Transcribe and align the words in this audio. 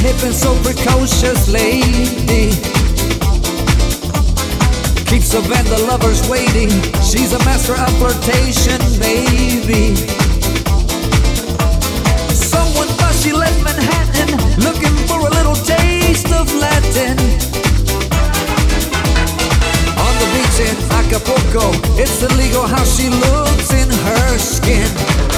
hip 0.00 0.16
and 0.24 0.34
so 0.34 0.56
precocious 0.62 1.48
lady. 1.48 2.50
Keeps 5.04 5.34
a 5.34 5.40
van 5.42 5.64
the 5.66 5.84
lovers 5.88 6.26
waiting. 6.28 6.70
She's 7.04 7.32
a 7.32 7.38
master 7.44 7.74
of 7.74 7.90
flirtation, 7.98 8.80
baby. 8.98 9.94
Someone 12.32 12.88
thought 12.96 13.14
she 13.22 13.32
left 13.32 13.62
Manhattan 13.62 14.30
Looking 14.64 14.96
for 15.06 15.20
a 15.20 15.30
little 15.30 15.54
taste 15.54 16.32
of 16.32 16.46
Latin. 16.54 17.16
On 20.00 20.12
the 20.20 20.26
beach 20.32 20.58
in 20.68 20.76
Acapulco 21.00 21.70
It's 22.00 22.22
illegal 22.22 22.66
how 22.66 22.84
she 22.84 23.08
looks 23.08 23.72
in 23.72 23.90
her 23.90 24.38
skin. 24.38 25.29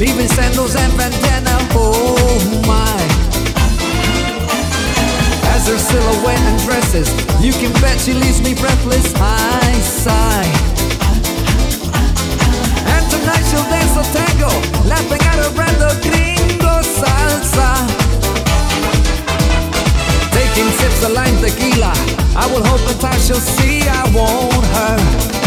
leaving 0.00 0.28
sandals 0.28 0.74
and 0.76 0.90
bandana. 0.96 1.54
Oh 1.76 2.40
my. 2.66 3.00
As 5.52 5.68
her 5.68 5.76
silhouette 5.76 6.40
and 6.40 6.58
dresses, 6.64 7.08
you 7.44 7.52
can 7.52 7.70
bet 7.82 8.00
she 8.00 8.14
leaves 8.14 8.40
me 8.40 8.54
breathless. 8.54 9.12
I 9.16 9.76
sigh. 9.84 10.48
And 12.88 13.04
tonight 13.12 13.44
she'll 13.52 13.68
dance 13.68 13.94
a 14.00 14.04
tango, 14.16 14.48
laughing 14.88 15.20
at 15.20 15.36
her 15.36 15.52
green 15.52 15.76
gringo 16.00 16.80
salsa. 16.80 17.70
Taking 20.32 20.70
sips 20.80 21.04
of 21.04 21.12
lime 21.12 21.36
tequila, 21.44 21.92
I 22.40 22.48
will 22.48 22.64
hope 22.64 22.80
that 22.88 23.04
I 23.04 23.18
shall 23.18 23.36
see 23.36 23.82
I 23.86 24.08
won't 24.16 24.64
hurt. 24.76 25.39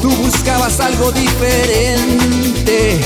Tú 0.00 0.08
buscabas 0.16 0.80
algo 0.80 1.12
diferente. 1.12 3.00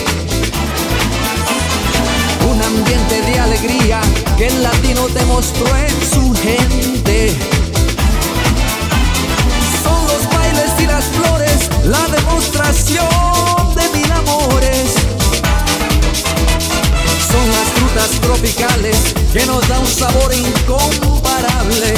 Un 2.48 2.62
ambiente 2.62 3.20
de 3.22 3.40
alegría 3.40 4.00
que 4.36 4.46
el 4.46 4.62
latino 4.62 5.08
demostró 5.08 5.66
en 5.76 5.90
su 6.08 6.32
gente. 6.34 7.36
Son 9.82 10.06
los 10.06 10.28
bailes 10.32 10.70
y 10.80 10.86
las 10.86 11.04
flores, 11.06 11.68
la 11.84 12.06
demostración 12.14 13.74
de 13.74 13.98
mil 13.98 14.12
amores. 14.12 14.94
Son 17.28 17.50
las 17.50 17.68
frutas 17.74 18.10
tropicales 18.20 19.14
que 19.32 19.44
nos 19.46 19.66
da 19.66 19.80
un 19.80 19.88
sabor 19.88 20.32
incomparable. 20.32 21.94